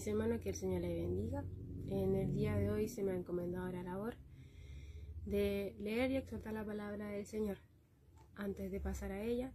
Mis 0.00 0.06
hermanos, 0.06 0.40
que 0.40 0.48
el 0.48 0.54
Señor 0.54 0.80
les 0.80 0.96
bendiga. 0.96 1.44
En 1.88 2.14
el 2.16 2.32
día 2.32 2.56
de 2.56 2.70
hoy 2.70 2.88
se 2.88 3.02
me 3.02 3.12
ha 3.12 3.16
encomendado 3.16 3.70
la 3.70 3.82
labor 3.82 4.16
de 5.26 5.76
leer 5.78 6.10
y 6.10 6.16
exhortar 6.16 6.54
la 6.54 6.64
palabra 6.64 7.08
del 7.08 7.26
Señor. 7.26 7.58
Antes 8.34 8.72
de 8.72 8.80
pasar 8.80 9.12
a 9.12 9.22
ella, 9.22 9.52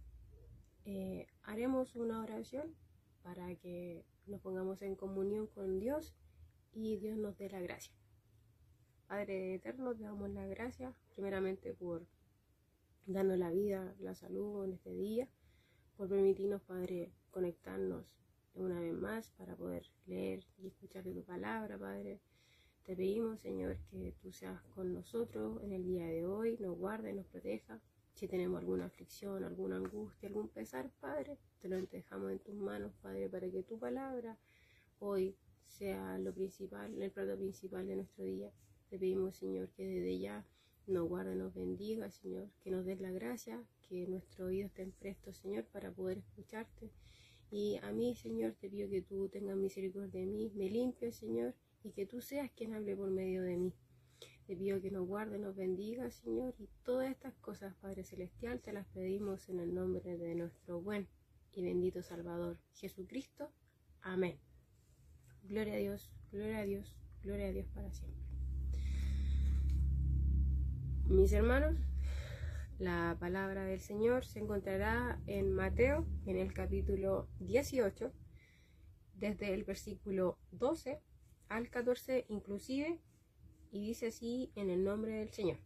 eh, 0.84 1.26
haremos 1.42 1.96
una 1.96 2.22
oración 2.22 2.76
para 3.24 3.56
que 3.56 4.06
nos 4.28 4.40
pongamos 4.40 4.82
en 4.82 4.94
comunión 4.94 5.48
con 5.48 5.80
Dios 5.80 6.14
y 6.72 6.96
Dios 6.98 7.18
nos 7.18 7.36
dé 7.36 7.50
la 7.50 7.58
gracia. 7.58 7.96
Padre 9.08 9.56
eterno, 9.56 9.96
te 9.96 10.04
damos 10.04 10.30
la 10.30 10.46
gracia, 10.46 10.94
primeramente 11.16 11.74
por 11.74 12.06
darnos 13.04 13.36
la 13.36 13.50
vida, 13.50 13.96
la 13.98 14.14
salud 14.14 14.64
en 14.64 14.74
este 14.74 14.94
día, 14.94 15.28
por 15.96 16.08
permitirnos, 16.08 16.62
Padre, 16.62 17.10
conectarnos 17.32 18.16
una 18.56 18.80
vez 18.80 18.94
más 18.94 19.30
para 19.32 19.54
poder 19.54 19.86
leer 20.06 20.44
y 20.58 20.68
escuchar 20.68 21.04
tu 21.04 21.22
palabra, 21.22 21.78
Padre. 21.78 22.20
Te 22.84 22.96
pedimos, 22.96 23.40
Señor, 23.40 23.76
que 23.90 24.14
tú 24.22 24.32
seas 24.32 24.62
con 24.74 24.94
nosotros 24.94 25.62
en 25.62 25.72
el 25.72 25.84
día 25.84 26.06
de 26.06 26.24
hoy, 26.24 26.56
nos 26.58 26.76
guarde, 26.78 27.12
nos 27.12 27.26
proteja. 27.26 27.80
Si 28.14 28.28
tenemos 28.28 28.60
alguna 28.60 28.86
aflicción, 28.86 29.44
alguna 29.44 29.76
angustia, 29.76 30.28
algún 30.28 30.48
pesar, 30.48 30.90
Padre, 31.00 31.36
te 31.60 31.68
lo 31.68 31.76
dejamos 31.86 32.32
en 32.32 32.38
tus 32.38 32.54
manos, 32.54 32.92
Padre, 33.02 33.28
para 33.28 33.50
que 33.50 33.62
tu 33.62 33.78
palabra 33.78 34.38
hoy 35.00 35.36
sea 35.66 36.16
lo 36.18 36.32
principal, 36.32 37.02
el 37.02 37.10
plato 37.10 37.36
principal 37.36 37.86
de 37.86 37.96
nuestro 37.96 38.24
día. 38.24 38.50
Te 38.88 38.98
pedimos, 38.98 39.36
Señor, 39.36 39.68
que 39.70 39.86
desde 39.86 40.18
ya 40.18 40.46
nos 40.86 41.08
guarde, 41.08 41.34
nos 41.34 41.52
bendiga, 41.52 42.10
Señor, 42.10 42.48
que 42.62 42.70
nos 42.70 42.86
des 42.86 43.00
la 43.00 43.10
gracia, 43.10 43.62
que 43.88 44.06
nuestros 44.06 44.48
oídos 44.48 44.70
estén 44.70 44.92
prestos, 44.92 45.36
Señor, 45.36 45.64
para 45.66 45.90
poder 45.90 46.18
escucharte 46.18 46.90
y 47.50 47.78
a 47.82 47.92
mí, 47.92 48.14
Señor, 48.14 48.54
te 48.60 48.68
pido 48.68 48.88
que 48.88 49.02
tú 49.02 49.28
tengas 49.28 49.56
misericordia 49.56 50.20
de 50.20 50.26
mí, 50.26 50.50
me 50.54 50.68
limpies, 50.68 51.16
Señor, 51.16 51.54
y 51.84 51.90
que 51.90 52.06
tú 52.06 52.20
seas 52.20 52.50
quien 52.50 52.74
hable 52.74 52.96
por 52.96 53.10
medio 53.10 53.42
de 53.42 53.56
mí. 53.56 53.72
Te 54.46 54.56
pido 54.56 54.80
que 54.80 54.90
nos 54.90 55.06
guarde, 55.06 55.38
nos 55.38 55.56
bendiga, 55.56 56.10
Señor, 56.10 56.54
y 56.58 56.68
todas 56.84 57.10
estas 57.10 57.34
cosas, 57.36 57.74
Padre 57.76 58.04
Celestial, 58.04 58.60
te 58.60 58.72
las 58.72 58.86
pedimos 58.88 59.48
en 59.48 59.60
el 59.60 59.74
nombre 59.74 60.16
de 60.16 60.34
nuestro 60.34 60.80
buen 60.80 61.08
y 61.52 61.62
bendito 61.62 62.02
Salvador, 62.02 62.58
Jesucristo. 62.74 63.50
Amén. 64.02 64.38
Gloria 65.44 65.74
a 65.74 65.78
Dios, 65.78 66.10
gloria 66.30 66.58
a 66.58 66.64
Dios, 66.64 66.96
gloria 67.22 67.46
a 67.46 67.52
Dios 67.52 67.66
para 67.74 67.92
siempre. 67.92 68.24
Mis 71.08 71.32
hermanos, 71.32 71.76
la 72.78 73.16
palabra 73.18 73.64
del 73.64 73.80
Señor 73.80 74.24
se 74.24 74.38
encontrará 74.38 75.20
en 75.26 75.52
Mateo, 75.52 76.06
en 76.26 76.36
el 76.36 76.52
capítulo 76.52 77.28
18, 77.40 78.12
desde 79.14 79.54
el 79.54 79.64
versículo 79.64 80.38
12 80.52 81.00
al 81.48 81.70
14 81.70 82.26
inclusive, 82.28 83.00
y 83.70 83.80
dice 83.80 84.08
así 84.08 84.52
en 84.56 84.68
el 84.70 84.84
nombre 84.84 85.14
del 85.14 85.30
Señor. 85.30 85.58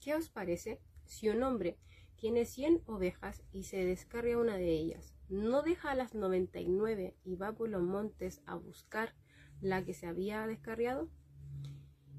¿Qué 0.00 0.14
os 0.14 0.30
parece 0.30 0.80
si 1.04 1.28
un 1.28 1.42
hombre 1.42 1.78
tiene 2.16 2.46
100 2.46 2.82
ovejas 2.86 3.42
y 3.52 3.64
se 3.64 3.84
descarga 3.84 4.38
una 4.38 4.56
de 4.56 4.70
ellas? 4.70 5.14
¿No 5.28 5.62
deja 5.62 5.90
a 5.90 5.94
las 5.94 6.14
99 6.14 7.16
y 7.22 7.36
va 7.36 7.52
por 7.52 7.68
los 7.68 7.82
montes 7.82 8.42
a 8.46 8.54
buscar 8.54 9.14
la 9.60 9.84
que 9.84 9.92
se 9.92 10.06
había 10.06 10.46
descarriado? 10.46 11.10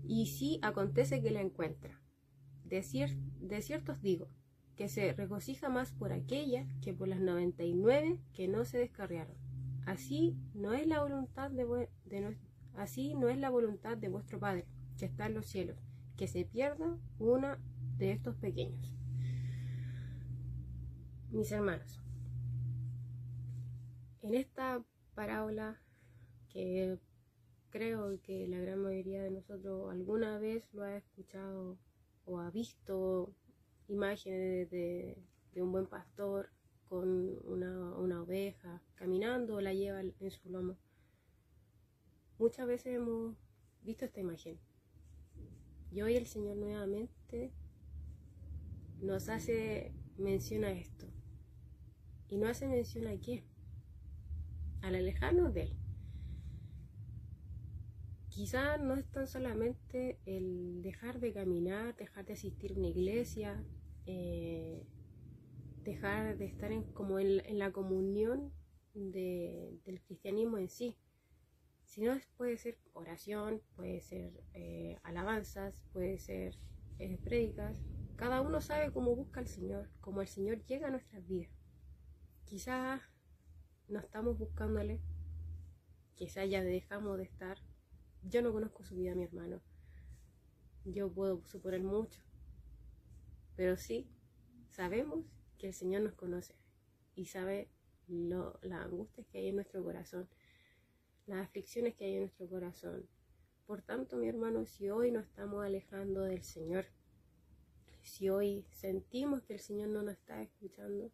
Y 0.03 0.27
si 0.27 0.59
acontece 0.61 1.21
que 1.21 1.31
la 1.31 1.41
encuentra, 1.41 2.00
de, 2.71 3.61
cierto 3.61 3.91
os 3.91 4.01
digo, 4.01 4.29
que 4.77 4.87
se 4.87 5.11
regocija 5.11 5.67
más 5.67 5.91
por 5.91 6.13
aquella 6.13 6.65
que 6.81 6.93
por 6.93 7.09
las 7.09 7.19
99 7.19 8.17
que 8.33 8.47
no 8.47 8.63
se 8.63 8.77
descarriaron. 8.77 9.35
Así 9.85 10.37
no 10.53 10.73
es 10.73 10.87
la 10.87 11.01
voluntad 11.01 11.51
de, 11.51 12.37
así 12.75 13.13
no 13.13 13.27
es 13.27 13.37
la 13.37 13.49
voluntad 13.49 13.97
de 13.97 14.07
vuestro 14.07 14.39
Padre, 14.39 14.65
que 14.97 15.05
está 15.05 15.25
en 15.25 15.33
los 15.33 15.47
cielos, 15.47 15.77
que 16.15 16.27
se 16.27 16.45
pierda 16.45 16.97
una 17.19 17.59
de 17.97 18.11
estos 18.11 18.37
pequeños. 18.37 18.95
Mis 21.29 21.51
hermanos, 21.51 22.01
en 24.21 24.33
esta 24.33 24.81
parábola 25.13 25.81
que 26.47 26.97
creo 27.69 28.21
que 28.21 28.47
la 28.47 28.59
gran 28.59 28.79
mayoría 28.81 29.23
de 29.23 29.31
nosotros 29.31 29.91
alguna 29.91 30.37
vez 30.37 30.73
lo 30.73 30.83
ha 30.83 30.95
escuchado 30.95 31.77
o 32.25 32.39
ha 32.39 32.49
visto 32.51 33.33
imágenes 33.87 34.69
de, 34.69 35.17
un 35.55 35.71
buen 35.71 35.87
pastor 35.87 36.49
con 36.87 37.37
una, 37.45 38.21
oveja 38.21 38.81
caminando 38.95 39.55
o 39.55 39.61
la 39.61 39.73
lleva 39.73 40.01
en 40.01 40.31
su 40.31 40.49
lomo. 40.49 40.77
Muchas 42.37 42.67
veces 42.67 42.95
hemos 42.95 43.35
visto 43.83 44.05
esta 44.05 44.19
imagen. 44.19 44.59
Y 45.91 46.01
hoy 46.01 46.15
el 46.15 46.25
Señor 46.25 46.57
nuevamente 46.57 47.53
nos 49.01 49.29
hace 49.29 49.93
mención 50.17 50.63
a 50.63 50.71
esto. 50.71 51.07
¿Y 52.29 52.37
no 52.37 52.47
hace 52.47 52.67
mención 52.67 53.07
a 53.07 53.19
qué? 53.19 53.43
Al 54.81 54.95
alejarnos 54.95 55.53
de 55.53 55.63
Él. 55.63 55.80
Quizá 58.31 58.77
no 58.77 58.95
es 58.95 59.05
tan 59.11 59.27
solamente 59.27 60.17
el 60.25 60.81
dejar 60.81 61.19
de 61.19 61.33
caminar, 61.33 61.97
dejar 61.97 62.25
de 62.25 62.31
asistir 62.31 62.71
a 62.71 62.75
una 62.75 62.87
iglesia, 62.87 63.61
eh, 64.05 64.87
dejar 65.83 66.37
de 66.37 66.45
estar 66.45 66.71
en, 66.71 66.83
como 66.93 67.19
en, 67.19 67.59
la 67.59 67.73
comunión 67.73 68.53
del 68.93 70.01
cristianismo 70.05 70.57
en 70.57 70.69
sí, 70.69 70.97
sino 71.83 72.17
puede 72.37 72.55
ser 72.55 72.77
oración, 72.93 73.61
puede 73.75 73.99
ser 73.99 74.31
eh, 74.53 74.97
alabanzas, 75.03 75.75
puede 75.91 76.17
ser 76.17 76.55
eh, 76.99 77.17
prédicas. 77.25 77.81
Cada 78.15 78.39
uno 78.39 78.61
sabe 78.61 78.93
cómo 78.93 79.13
busca 79.13 79.41
al 79.41 79.47
Señor, 79.47 79.89
cómo 79.99 80.21
el 80.21 80.27
Señor 80.27 80.65
llega 80.67 80.87
a 80.87 80.91
nuestras 80.91 81.27
vidas. 81.27 81.51
Quizá 82.45 83.01
no 83.89 83.99
estamos 83.99 84.37
buscándole, 84.37 85.01
quizá 86.15 86.45
ya 86.45 86.63
dejamos 86.63 87.17
de 87.17 87.25
estar 87.25 87.57
yo 88.23 88.41
no 88.41 88.51
conozco 88.51 88.83
su 88.83 88.95
vida, 88.95 89.15
mi 89.15 89.23
hermano. 89.23 89.61
Yo 90.85 91.11
puedo 91.11 91.45
suponer 91.45 91.83
mucho. 91.83 92.21
Pero 93.55 93.77
sí, 93.77 94.07
sabemos 94.69 95.25
que 95.57 95.67
el 95.67 95.73
Señor 95.73 96.01
nos 96.01 96.13
conoce 96.13 96.55
y 97.15 97.25
sabe 97.25 97.69
lo, 98.07 98.59
las 98.61 98.85
angustias 98.85 99.27
que 99.27 99.39
hay 99.39 99.47
en 99.47 99.55
nuestro 99.55 99.83
corazón, 99.83 100.27
las 101.27 101.45
aflicciones 101.45 101.95
que 101.95 102.05
hay 102.05 102.13
en 102.15 102.21
nuestro 102.21 102.49
corazón. 102.49 103.07
Por 103.65 103.81
tanto, 103.81 104.17
mi 104.17 104.27
hermano, 104.27 104.65
si 104.65 104.89
hoy 104.89 105.11
nos 105.11 105.25
estamos 105.25 105.63
alejando 105.63 106.21
del 106.21 106.43
Señor, 106.43 106.85
si 108.01 108.29
hoy 108.29 108.65
sentimos 108.71 109.43
que 109.43 109.53
el 109.53 109.59
Señor 109.59 109.89
no 109.89 110.01
nos 110.01 110.15
está 110.15 110.41
escuchando, 110.41 111.11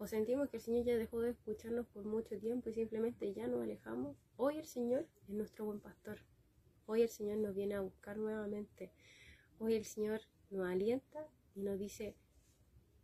o 0.00 0.06
sentimos 0.06 0.48
que 0.48 0.56
el 0.56 0.62
Señor 0.62 0.86
ya 0.86 0.96
dejó 0.96 1.20
de 1.20 1.32
escucharnos 1.32 1.86
por 1.88 2.06
mucho 2.06 2.38
tiempo 2.38 2.70
y 2.70 2.72
simplemente 2.72 3.34
ya 3.34 3.46
nos 3.46 3.60
alejamos, 3.60 4.16
hoy 4.38 4.56
el 4.56 4.64
Señor 4.64 5.06
es 5.28 5.28
nuestro 5.28 5.66
buen 5.66 5.78
pastor. 5.78 6.20
Hoy 6.86 7.02
el 7.02 7.10
Señor 7.10 7.36
nos 7.36 7.54
viene 7.54 7.74
a 7.74 7.82
buscar 7.82 8.16
nuevamente. 8.16 8.92
Hoy 9.58 9.74
el 9.74 9.84
Señor 9.84 10.22
nos 10.48 10.66
alienta 10.66 11.28
y 11.54 11.60
nos 11.60 11.78
dice, 11.78 12.16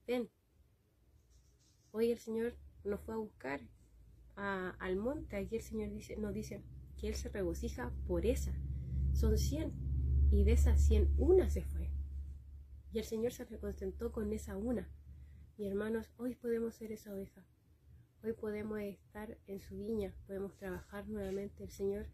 ven. 0.06 0.30
Hoy 1.92 2.12
el 2.12 2.18
Señor 2.18 2.56
nos 2.82 2.98
fue 3.02 3.12
a 3.12 3.18
buscar 3.18 3.60
al 4.34 4.96
monte. 4.96 5.36
Aquí 5.36 5.56
el 5.56 5.62
Señor 5.62 5.90
dice, 5.90 6.16
nos 6.16 6.32
dice 6.32 6.62
que 6.98 7.08
Él 7.08 7.14
se 7.14 7.28
regocija 7.28 7.92
por 8.06 8.24
esa. 8.24 8.54
Son 9.12 9.36
100 9.36 9.70
y 10.32 10.44
de 10.44 10.52
esas 10.52 10.80
100 10.80 11.12
una 11.18 11.50
se 11.50 11.60
fue. 11.60 11.90
Y 12.90 13.00
el 13.00 13.04
Señor 13.04 13.34
se 13.34 13.44
recontentó 13.44 14.12
con 14.12 14.32
esa 14.32 14.56
una. 14.56 14.88
Y 15.58 15.66
hermanos, 15.66 16.12
hoy 16.18 16.34
podemos 16.34 16.74
ser 16.74 16.92
esa 16.92 17.14
oveja. 17.14 17.42
Hoy 18.22 18.34
podemos 18.34 18.78
estar 18.78 19.38
en 19.46 19.62
su 19.62 19.74
viña, 19.78 20.14
podemos 20.26 20.54
trabajar 20.58 21.08
nuevamente. 21.08 21.64
El 21.64 21.70
Señor 21.70 22.08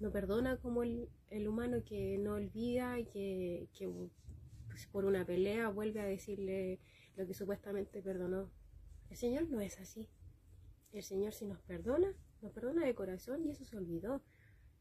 no 0.00 0.10
perdona 0.10 0.56
como 0.56 0.82
el, 0.82 1.10
humano 1.46 1.84
que 1.84 2.16
no 2.16 2.36
olvida 2.36 2.98
y 2.98 3.04
que, 3.04 3.68
pues, 4.66 4.86
por 4.86 5.04
una 5.04 5.26
pelea 5.26 5.68
vuelve 5.68 6.00
a 6.00 6.06
decirle 6.06 6.80
lo 7.16 7.26
que 7.26 7.34
supuestamente 7.34 8.00
perdonó. 8.00 8.50
El 9.10 9.18
Señor 9.18 9.50
no 9.50 9.60
es 9.60 9.78
así. 9.78 10.08
El 10.90 11.02
Señor 11.02 11.34
si 11.34 11.44
nos 11.44 11.60
perdona, 11.60 12.14
nos 12.40 12.52
perdona 12.52 12.86
de 12.86 12.94
corazón 12.94 13.44
y 13.44 13.50
eso 13.50 13.66
se 13.66 13.76
olvidó. 13.76 14.22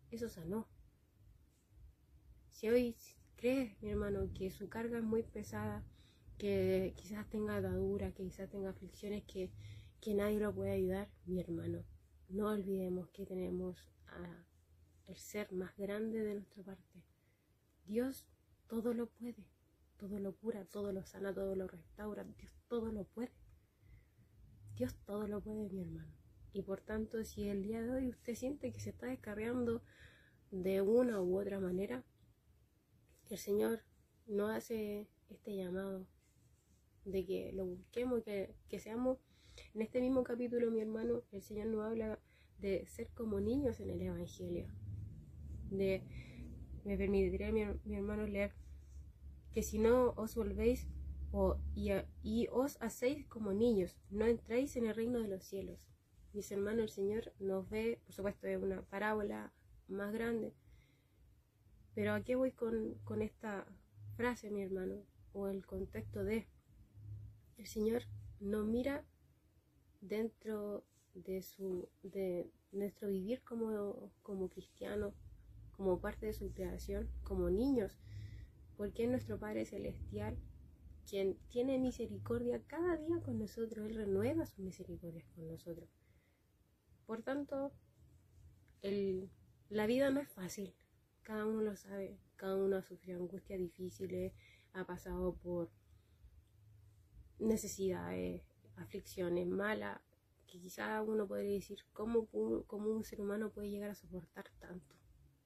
Eso 0.09 0.29
sanó. 0.29 0.69
Si 2.49 2.69
hoy 2.69 2.95
crees, 3.35 3.75
mi 3.81 3.89
hermano, 3.89 4.31
que 4.33 4.51
su 4.51 4.69
carga 4.69 4.99
es 4.99 5.03
muy 5.03 5.23
pesada, 5.23 5.83
que 6.41 6.95
quizás 6.97 7.29
tenga 7.29 7.57
atadura, 7.57 8.11
que 8.13 8.23
quizás 8.23 8.49
tenga 8.49 8.71
aflicciones 8.71 9.23
que, 9.25 9.51
que 9.99 10.15
nadie 10.15 10.39
lo 10.39 10.51
puede 10.51 10.71
ayudar, 10.71 11.07
mi 11.27 11.39
hermano. 11.39 11.85
No 12.29 12.47
olvidemos 12.47 13.09
que 13.09 13.27
tenemos 13.27 13.77
el 15.05 15.15
ser 15.15 15.53
más 15.53 15.77
grande 15.77 16.23
de 16.23 16.33
nuestra 16.33 16.63
parte. 16.63 17.05
Dios 17.85 18.25
todo 18.65 18.95
lo 18.95 19.05
puede, 19.05 19.45
todo 19.97 20.17
lo 20.17 20.35
cura, 20.35 20.65
todo 20.65 20.91
lo 20.91 21.05
sana, 21.05 21.31
todo 21.31 21.55
lo 21.55 21.67
restaura, 21.67 22.23
Dios 22.23 22.51
todo 22.67 22.91
lo 22.91 23.03
puede. 23.03 23.31
Dios 24.75 24.95
todo 25.05 25.27
lo 25.27 25.41
puede, 25.41 25.69
mi 25.69 25.83
hermano. 25.83 26.11
Y 26.53 26.63
por 26.63 26.81
tanto, 26.81 27.23
si 27.23 27.49
el 27.49 27.61
día 27.61 27.83
de 27.83 27.91
hoy 27.91 28.09
usted 28.09 28.33
siente 28.33 28.71
que 28.71 28.79
se 28.79 28.89
está 28.89 29.05
descarriando 29.05 29.83
de 30.49 30.81
una 30.81 31.21
u 31.21 31.39
otra 31.39 31.59
manera, 31.59 32.03
el 33.29 33.37
Señor 33.37 33.83
no 34.25 34.47
hace 34.47 35.07
este 35.29 35.55
llamado 35.55 36.07
de 37.05 37.25
que 37.25 37.51
lo 37.53 37.65
busquemos, 37.65 38.23
que, 38.23 38.53
que 38.69 38.79
seamos, 38.79 39.17
en 39.73 39.81
este 39.81 40.01
mismo 40.01 40.23
capítulo, 40.23 40.71
mi 40.71 40.79
hermano, 40.79 41.23
el 41.31 41.41
Señor 41.41 41.67
nos 41.67 41.85
habla 41.85 42.19
de 42.59 42.85
ser 42.85 43.09
como 43.09 43.39
niños 43.39 43.79
en 43.79 43.89
el 43.89 44.01
Evangelio. 44.01 44.67
De, 45.69 46.03
me 46.83 46.97
permitiré 46.97 47.51
mi, 47.51 47.63
mi 47.85 47.95
hermano 47.95 48.25
leer, 48.27 48.53
que 49.51 49.63
si 49.63 49.79
no 49.79 50.13
os 50.15 50.35
volvéis 50.35 50.87
o, 51.31 51.57
y, 51.75 51.91
y, 52.23 52.47
os 52.51 52.77
hacéis 52.81 53.25
como 53.27 53.53
niños, 53.53 53.97
no 54.09 54.25
entréis 54.25 54.75
en 54.75 54.85
el 54.85 54.95
reino 54.95 55.19
de 55.19 55.27
los 55.27 55.43
cielos. 55.43 55.79
Mis 56.33 56.51
hermanos, 56.51 56.83
el 56.83 56.89
Señor 56.89 57.33
nos 57.39 57.69
ve, 57.69 57.99
por 58.05 58.13
supuesto, 58.13 58.47
es 58.47 58.61
una 58.61 58.81
parábola 58.83 59.51
más 59.87 60.13
grande, 60.13 60.53
pero 61.93 62.13
¿a 62.13 62.23
qué 62.23 62.35
voy 62.35 62.51
con, 62.51 62.95
con 63.03 63.21
esta 63.21 63.65
frase, 64.15 64.49
mi 64.49 64.61
hermano? 64.61 65.03
O 65.33 65.47
el 65.47 65.65
contexto 65.65 66.23
de, 66.23 66.47
el 67.61 67.67
Señor 67.67 68.03
nos 68.39 68.65
mira 68.65 69.05
dentro 70.01 70.83
de 71.13 71.43
su 71.43 71.87
de 72.01 72.49
nuestro 72.71 73.09
vivir 73.09 73.43
como, 73.43 74.11
como 74.23 74.49
cristianos, 74.49 75.13
como 75.73 75.99
parte 75.99 76.25
de 76.25 76.33
su 76.33 76.51
creación, 76.51 77.07
como 77.23 77.51
niños, 77.51 77.99
porque 78.77 79.03
es 79.03 79.09
nuestro 79.09 79.37
Padre 79.37 79.65
Celestial 79.65 80.37
quien 81.07 81.37
tiene 81.49 81.77
misericordia 81.77 82.63
cada 82.65 82.97
día 82.97 83.21
con 83.21 83.37
nosotros, 83.37 83.85
Él 83.85 83.95
renueva 83.95 84.45
sus 84.47 84.59
misericordias 84.59 85.25
con 85.35 85.47
nosotros. 85.47 85.89
Por 87.05 87.21
tanto, 87.21 87.71
el, 88.81 89.29
la 89.69 89.85
vida 89.85 90.09
no 90.09 90.19
es 90.19 90.29
fácil, 90.29 90.73
cada 91.21 91.45
uno 91.45 91.61
lo 91.61 91.75
sabe, 91.75 92.17
cada 92.37 92.55
uno 92.55 92.77
ha 92.77 92.81
sufrido 92.81 93.19
angustias 93.19 93.59
difíciles, 93.59 94.33
ha 94.73 94.85
pasado 94.85 95.35
por 95.35 95.69
necesidades, 97.41 98.43
aflicciones 98.77 99.47
malas, 99.47 99.99
que 100.47 100.59
quizá 100.59 101.01
uno 101.01 101.27
podría 101.27 101.53
decir, 101.53 101.79
¿cómo, 101.93 102.27
¿cómo, 102.67 102.89
un 102.89 103.03
ser 103.03 103.21
humano 103.21 103.51
puede 103.51 103.69
llegar 103.69 103.89
a 103.89 103.95
soportar 103.95 104.49
tanto? 104.59 104.95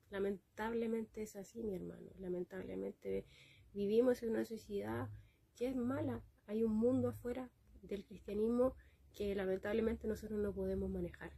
Lamentablemente 0.10 1.22
es 1.22 1.36
así, 1.36 1.64
mi 1.64 1.76
hermano. 1.76 2.12
Lamentablemente 2.20 3.26
vivimos 3.74 4.24
en 4.24 4.32
una 4.32 4.46
sociedad 4.46 5.10
que 5.56 5.68
es 5.68 5.76
mala. 5.76 6.24
Hay 6.48 6.64
un 6.64 6.76
mundo 6.76 7.10
afuera 7.10 7.50
del 7.82 8.06
cristianismo 8.06 8.76
que 9.14 9.36
lamentablemente 9.36 10.08
nosotros 10.08 10.40
no 10.40 10.54
podemos 10.54 10.90
manejar. 10.90 11.32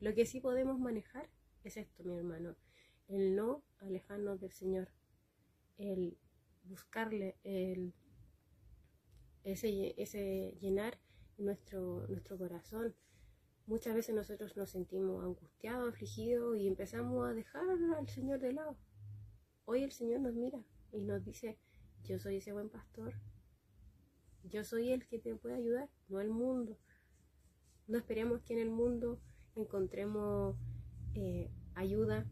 Lo 0.00 0.14
que 0.14 0.26
sí 0.26 0.40
podemos 0.40 0.78
manejar 0.78 1.28
es 1.64 1.76
esto, 1.76 2.04
mi 2.04 2.16
hermano. 2.16 2.56
El 3.08 3.36
no 3.36 3.62
alejarnos 3.78 4.40
del 4.40 4.52
Señor. 4.52 4.88
El 5.78 6.18
buscarle, 6.64 7.36
el 7.42 7.94
ese, 9.44 9.94
ese 10.00 10.56
llenar 10.60 10.98
nuestro, 11.38 12.06
nuestro 12.08 12.38
corazón. 12.38 12.94
Muchas 13.66 13.94
veces 13.94 14.14
nosotros 14.14 14.56
nos 14.56 14.70
sentimos 14.70 15.24
angustiados, 15.24 15.92
afligidos 15.92 16.56
y 16.56 16.66
empezamos 16.66 17.28
a 17.28 17.32
dejar 17.32 17.64
al 17.96 18.08
Señor 18.08 18.40
de 18.40 18.52
lado. 18.52 18.76
Hoy 19.64 19.82
el 19.82 19.92
Señor 19.92 20.20
nos 20.20 20.34
mira 20.34 20.64
y 20.92 21.04
nos 21.04 21.24
dice, 21.24 21.58
yo 22.04 22.18
soy 22.18 22.36
ese 22.36 22.52
buen 22.52 22.68
pastor, 22.68 23.14
yo 24.44 24.64
soy 24.64 24.90
el 24.90 25.06
que 25.06 25.18
te 25.18 25.34
puede 25.36 25.56
ayudar, 25.56 25.88
no 26.08 26.20
el 26.20 26.30
mundo. 26.30 26.76
No 27.86 27.98
esperemos 27.98 28.42
que 28.42 28.54
en 28.54 28.60
el 28.60 28.70
mundo 28.70 29.20
encontremos 29.54 30.56
eh, 31.14 31.50
ayuda, 31.74 32.26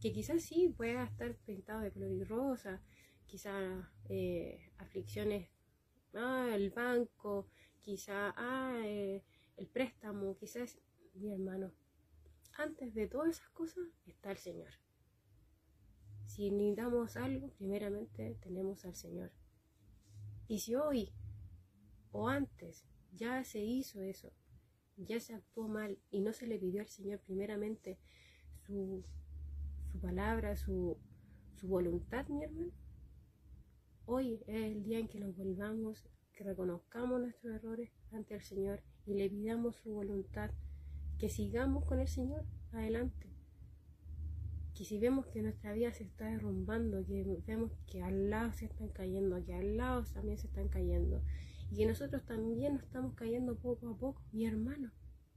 que 0.00 0.12
quizás 0.12 0.42
sí 0.42 0.72
pueda 0.74 1.04
estar 1.04 1.34
pintado 1.36 1.82
de 1.82 1.90
color 1.90 2.12
y 2.12 2.24
rosa, 2.24 2.80
quizás 3.26 3.84
eh, 4.08 4.70
aflicciones, 4.78 5.48
ah, 6.14 6.50
el 6.54 6.70
banco, 6.70 7.48
quizá, 7.80 8.34
ah, 8.36 8.80
eh, 8.84 9.22
el 9.56 9.66
préstamo, 9.66 10.36
quizás 10.36 10.78
mi 11.14 11.32
hermano. 11.32 11.72
Antes 12.56 12.94
de 12.94 13.06
todas 13.06 13.30
esas 13.30 13.48
cosas 13.50 13.84
está 14.06 14.30
el 14.30 14.38
Señor. 14.38 14.72
Si 16.26 16.50
necesitamos 16.50 17.16
algo, 17.16 17.50
primeramente 17.52 18.36
tenemos 18.42 18.84
al 18.84 18.94
Señor. 18.94 19.32
Y 20.46 20.60
si 20.60 20.74
hoy 20.74 21.12
o 22.12 22.28
antes 22.28 22.84
ya 23.12 23.44
se 23.44 23.60
hizo 23.60 24.00
eso, 24.02 24.32
ya 24.96 25.20
se 25.20 25.34
actuó 25.34 25.68
mal 25.68 25.98
y 26.10 26.20
no 26.20 26.32
se 26.32 26.46
le 26.46 26.58
pidió 26.58 26.80
al 26.80 26.88
Señor 26.88 27.20
primeramente 27.20 27.98
su, 28.66 29.04
su 29.90 30.00
palabra, 30.00 30.56
su, 30.56 30.98
su 31.56 31.68
voluntad, 31.68 32.26
mi 32.28 32.44
hermano, 32.44 32.72
hoy 34.10 34.40
es 34.46 34.72
el 34.72 34.82
día 34.84 34.98
en 34.98 35.06
que 35.06 35.20
nos 35.20 35.36
volvamos 35.36 36.08
que 36.32 36.42
reconozcamos 36.42 37.20
nuestros 37.20 37.54
errores 37.54 37.90
ante 38.10 38.34
el 38.34 38.40
Señor 38.40 38.80
y 39.04 39.14
le 39.14 39.28
pidamos 39.28 39.76
su 39.76 39.92
voluntad, 39.92 40.50
que 41.18 41.28
sigamos 41.28 41.84
con 41.84 42.00
el 42.00 42.08
Señor 42.08 42.46
adelante. 42.72 43.26
Que 44.74 44.84
si 44.84 44.98
vemos 44.98 45.26
que 45.26 45.42
nuestra 45.42 45.72
vida 45.74 45.92
se 45.92 46.04
está 46.04 46.24
derrumbando, 46.24 47.04
que 47.04 47.42
vemos 47.46 47.72
que 47.86 48.02
al 48.02 48.30
lado 48.30 48.52
se 48.52 48.64
están 48.64 48.88
cayendo, 48.88 49.44
que 49.44 49.54
al 49.54 49.76
lado 49.76 50.04
también 50.04 50.38
se 50.38 50.46
están 50.46 50.68
cayendo, 50.68 51.22
y 51.70 51.76
que 51.76 51.86
nosotros 51.86 52.24
también 52.24 52.74
nos 52.74 52.84
estamos 52.84 53.14
cayendo 53.14 53.58
poco 53.58 53.90
a 53.90 53.98
poco, 53.98 54.22
mi 54.32 54.46
hermano, 54.46 54.90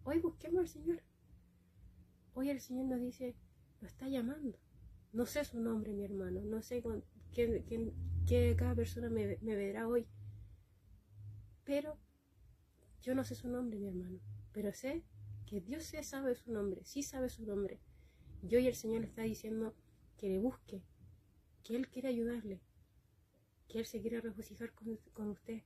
hoy 0.04 0.20
busquemos 0.20 0.62
al 0.62 0.68
Señor. 0.70 1.04
Hoy 2.36 2.50
el 2.50 2.62
Señor 2.62 2.86
nos 2.86 3.02
dice, 3.02 3.36
lo 3.82 3.88
está 3.88 4.08
llamando. 4.08 4.58
No 5.12 5.26
sé 5.26 5.44
su 5.44 5.60
nombre, 5.60 5.92
mi 5.92 6.06
hermano, 6.06 6.40
no 6.46 6.62
sé 6.62 6.82
qué, 7.32 8.56
cada 8.58 8.76
persona 8.76 9.10
me, 9.10 9.38
verá 9.42 9.88
hoy 9.88 10.08
pero 11.72 11.98
yo 13.02 13.16
no 13.16 13.24
sé 13.24 13.36
su 13.36 13.48
nombre, 13.48 13.80
mi 13.80 13.88
hermano. 13.88 14.20
Pero 14.52 14.74
sé 14.74 15.04
que 15.46 15.62
Dios 15.62 15.92
sabe 16.02 16.36
su 16.36 16.52
nombre, 16.52 16.84
sí 16.84 17.04
sabe 17.04 17.30
su 17.30 17.46
nombre. 17.46 17.80
Yo 18.42 18.60
y 18.60 18.68
el 18.68 18.76
Señor 18.76 19.02
le 19.02 19.08
está 19.08 19.22
diciendo 19.22 19.76
que 20.18 20.28
le 20.28 20.40
busque, 20.40 20.84
que 21.64 21.76
Él 21.76 21.88
quiere 21.88 22.10
ayudarle, 22.10 22.60
que 23.68 23.80
Él 23.80 23.86
se 23.86 24.02
quiere 24.02 24.20
regocijar 24.20 24.74
con, 24.74 25.30
usted, 25.30 25.62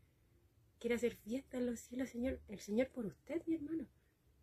quiere 0.80 0.96
hacer 0.96 1.16
fiesta 1.16 1.58
en 1.58 1.66
los 1.66 1.80
cielos, 1.80 2.10
Señor, 2.10 2.40
el 2.50 2.60
Señor 2.60 2.90
por 2.92 3.06
usted, 3.06 3.42
mi 3.48 3.56
hermano. 3.56 3.88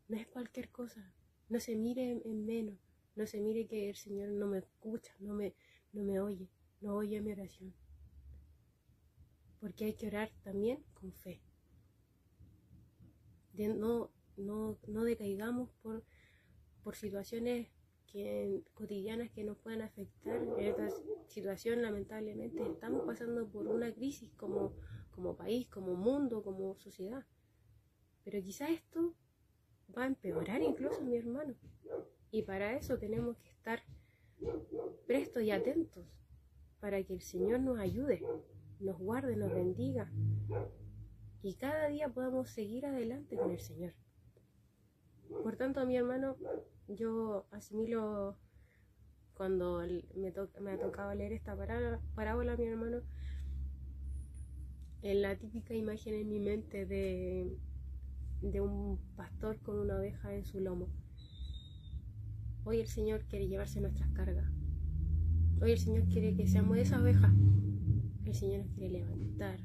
No 0.08 0.16
es 0.16 0.26
cualquier 0.26 0.70
cosa, 0.70 1.14
no 1.48 1.60
se 1.60 1.76
mire 1.76 2.20
en, 2.24 2.44
menos, 2.44 2.78
no 3.14 3.26
se 3.26 3.40
mire 3.40 3.66
que 3.66 3.90
el 3.90 3.96
Señor 3.96 4.30
no 4.30 4.48
me 4.48 4.58
escucha, 4.58 5.14
no 5.20 5.34
me, 5.34 5.54
no 5.92 6.02
me 6.02 6.18
oye, 6.20 6.48
no 6.82 6.96
oye 6.96 7.20
mi 7.20 7.32
oración 7.32 7.72
porque 9.62 9.84
hay 9.84 9.94
que 9.94 10.08
orar 10.08 10.28
también 10.42 10.82
con 10.92 11.12
fe. 11.12 11.40
no, 13.54 14.10
no, 14.36 14.76
no 14.88 15.04
decaigamos 15.04 15.70
por, 15.82 16.02
por 16.82 16.96
situaciones 16.96 17.68
cotidianas 18.74 19.30
que 19.30 19.44
nos 19.44 19.56
puedan 19.58 19.82
afectar. 19.82 20.42
En 20.58 20.66
esta 20.66 20.88
situación, 21.28 21.80
lamentablemente, 21.80 22.60
estamos 22.60 23.06
pasando 23.06 23.48
por 23.48 23.68
una 23.68 23.94
crisis 23.94 24.32
como, 24.32 24.74
como 25.12 25.36
país, 25.36 25.68
como 25.68 25.94
mundo, 25.94 26.42
como 26.42 26.76
sociedad. 26.78 27.24
Pero 28.24 28.42
quizá 28.42 28.68
esto 28.68 29.14
va 29.96 30.02
a 30.02 30.06
empeorar 30.06 30.60
incluso, 30.60 31.00
mi 31.02 31.16
hermano. 31.16 31.54
Y 32.32 32.42
para 32.42 32.76
eso 32.76 32.98
tenemos 32.98 33.36
que 33.36 33.50
estar 33.50 33.80
prestos 35.06 35.44
y 35.44 35.52
atentos 35.52 36.04
para 36.82 37.02
que 37.04 37.14
el 37.14 37.22
Señor 37.22 37.60
nos 37.60 37.78
ayude 37.78 38.20
nos 38.82 38.98
guarde, 38.98 39.36
nos 39.36 39.54
bendiga 39.54 40.10
y 41.42 41.54
cada 41.54 41.86
día 41.88 42.08
podamos 42.08 42.50
seguir 42.50 42.84
adelante 42.86 43.36
con 43.36 43.50
el 43.50 43.60
Señor. 43.60 43.94
Por 45.42 45.56
tanto, 45.56 45.84
mi 45.86 45.96
hermano, 45.96 46.36
yo 46.88 47.46
asimilo 47.50 48.36
cuando 49.34 49.82
me, 50.14 50.28
ha 50.70 50.78
tocado 50.78 51.14
leer 51.14 51.32
esta 51.32 51.56
parábola, 52.14 52.56
mi 52.56 52.66
hermano, 52.66 53.02
en 55.02 55.22
la 55.22 55.36
típica 55.36 55.74
imagen 55.74 56.14
en 56.14 56.28
mi 56.28 56.38
mente 56.38 56.86
de, 56.86 57.56
de 58.40 58.60
un 58.60 58.98
pastor 59.16 59.58
con 59.60 59.78
una 59.78 59.96
oveja 59.96 60.34
en 60.34 60.44
su 60.44 60.60
lomo. 60.60 60.88
Hoy 62.64 62.78
el 62.78 62.86
Señor 62.86 63.24
quiere 63.24 63.48
llevarse 63.48 63.80
nuestras 63.80 64.10
cargas. 64.10 64.61
Hoy 65.62 65.70
el 65.70 65.78
Señor 65.78 66.08
quiere 66.08 66.34
que 66.34 66.48
seamos 66.48 66.76
esa 66.76 67.00
oveja 67.00 67.32
el 68.24 68.34
Señor 68.34 68.64
nos 68.64 68.74
quiere 68.74 68.98
levantar. 68.98 69.60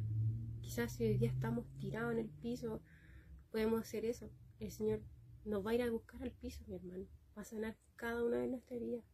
Quizás 0.61 0.91
si 0.91 1.03
hoy 1.03 1.17
día 1.17 1.31
estamos 1.31 1.65
tirados 1.79 2.11
en 2.11 2.19
el 2.19 2.29
piso, 2.29 2.83
podemos 3.49 3.81
hacer 3.81 4.05
eso. 4.05 4.29
El 4.59 4.69
Señor 4.71 5.01
nos 5.43 5.65
va 5.65 5.71
a 5.71 5.73
ir 5.73 5.81
a 5.81 5.89
buscar 5.89 6.21
al 6.21 6.31
piso, 6.31 6.63
mi 6.67 6.75
hermano. 6.75 7.07
Va 7.35 7.41
a 7.41 7.45
sanar 7.45 7.77
cada 7.95 8.23
una 8.23 8.37
de 8.37 8.47
nuestras 8.47 8.79
vidas. 8.79 9.05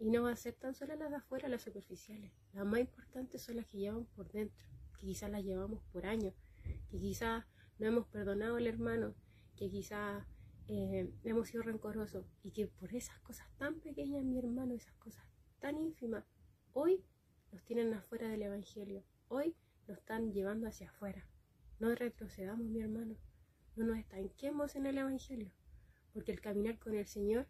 Y 0.00 0.10
no 0.10 0.24
va 0.24 0.32
a 0.32 0.36
ser 0.36 0.54
tan 0.54 0.74
solo 0.74 0.96
las 0.96 1.10
de 1.10 1.16
afuera, 1.16 1.48
las 1.48 1.62
superficiales. 1.62 2.32
Las 2.54 2.66
más 2.66 2.80
importantes 2.80 3.42
son 3.42 3.54
las 3.54 3.66
que 3.66 3.78
llevamos 3.78 4.08
por 4.16 4.32
dentro, 4.32 4.66
que 4.98 5.06
quizás 5.06 5.30
las 5.30 5.44
llevamos 5.44 5.80
por 5.92 6.06
años, 6.06 6.34
que 6.90 6.98
quizás 6.98 7.44
no 7.78 7.86
hemos 7.86 8.08
perdonado 8.08 8.56
al 8.56 8.66
hermano, 8.66 9.14
que 9.54 9.70
quizás 9.70 10.24
eh, 10.66 11.08
hemos 11.22 11.46
sido 11.46 11.62
rencorosos 11.62 12.26
y 12.42 12.50
que 12.50 12.66
por 12.66 12.92
esas 12.96 13.20
cosas 13.20 13.46
tan 13.58 13.78
pequeñas, 13.78 14.24
mi 14.24 14.38
hermano, 14.40 14.74
esas 14.74 14.94
cosas 14.94 15.27
tan 15.58 15.78
ínfimas, 15.78 16.24
hoy 16.72 17.04
nos 17.52 17.62
tienen 17.64 17.92
afuera 17.94 18.28
del 18.28 18.42
Evangelio, 18.42 19.02
hoy 19.28 19.56
nos 19.86 19.98
están 19.98 20.32
llevando 20.32 20.68
hacia 20.68 20.88
afuera. 20.88 21.26
No 21.80 21.94
retrocedamos, 21.94 22.66
mi 22.66 22.80
hermano, 22.80 23.16
no 23.76 23.86
nos 23.86 23.98
estanquemos 23.98 24.76
en 24.76 24.86
el 24.86 24.98
Evangelio, 24.98 25.52
porque 26.12 26.32
el 26.32 26.40
caminar 26.40 26.78
con 26.78 26.94
el 26.94 27.06
Señor 27.06 27.46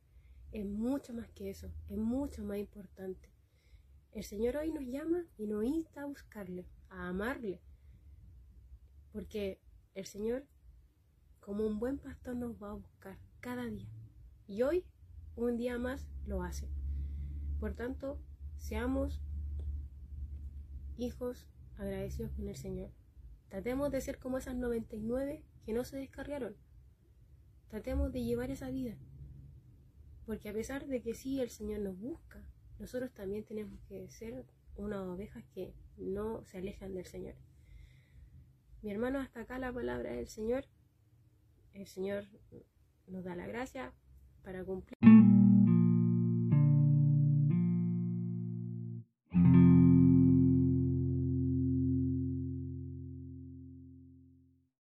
es 0.52 0.64
mucho 0.64 1.12
más 1.12 1.30
que 1.30 1.50
eso, 1.50 1.70
es 1.88 1.98
mucho 1.98 2.42
más 2.42 2.58
importante. 2.58 3.30
El 4.12 4.24
Señor 4.24 4.56
hoy 4.56 4.72
nos 4.72 4.84
llama 4.84 5.24
y 5.36 5.46
nos 5.46 5.64
insta 5.64 6.02
a 6.02 6.06
buscarle, 6.06 6.66
a 6.88 7.08
amarle, 7.08 7.60
porque 9.12 9.60
el 9.94 10.06
Señor, 10.06 10.46
como 11.40 11.66
un 11.66 11.78
buen 11.78 11.98
pastor, 11.98 12.36
nos 12.36 12.62
va 12.62 12.70
a 12.70 12.74
buscar 12.74 13.18
cada 13.40 13.66
día. 13.66 13.88
Y 14.46 14.62
hoy, 14.62 14.84
un 15.36 15.56
día 15.56 15.78
más, 15.78 16.08
lo 16.26 16.42
hace. 16.42 16.77
Por 17.60 17.74
tanto, 17.74 18.20
seamos 18.56 19.20
hijos 20.96 21.48
agradecidos 21.76 22.32
con 22.32 22.48
el 22.48 22.56
Señor. 22.56 22.90
Tratemos 23.48 23.90
de 23.90 24.00
ser 24.00 24.18
como 24.18 24.38
esas 24.38 24.56
99 24.56 25.44
que 25.64 25.72
no 25.72 25.84
se 25.84 25.96
descargaron. 25.96 26.56
Tratemos 27.68 28.12
de 28.12 28.24
llevar 28.24 28.50
esa 28.50 28.70
vida. 28.70 28.96
Porque 30.26 30.50
a 30.50 30.52
pesar 30.52 30.86
de 30.86 31.00
que 31.00 31.14
sí 31.14 31.40
el 31.40 31.50
Señor 31.50 31.80
nos 31.80 31.98
busca, 31.98 32.44
nosotros 32.78 33.12
también 33.12 33.44
tenemos 33.44 33.80
que 33.88 34.08
ser 34.10 34.44
unas 34.76 35.00
ovejas 35.00 35.44
que 35.54 35.74
no 35.96 36.44
se 36.44 36.58
alejan 36.58 36.94
del 36.94 37.06
Señor. 37.06 37.34
Mi 38.82 38.92
hermano, 38.92 39.18
hasta 39.18 39.40
acá 39.40 39.58
la 39.58 39.72
palabra 39.72 40.12
del 40.12 40.28
Señor. 40.28 40.64
El 41.72 41.86
Señor 41.86 42.24
nos 43.06 43.24
da 43.24 43.34
la 43.34 43.46
gracia 43.46 43.92
para 44.42 44.64
cumplir. 44.64 45.07